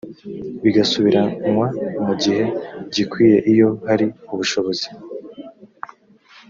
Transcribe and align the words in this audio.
bigasubiranywa 0.63 1.65
mu 2.05 2.13
gihe 2.21 2.43
gikwiye 2.93 3.37
iyo 3.51 3.69
hari 3.89 4.05
ubushobozi 4.33 4.87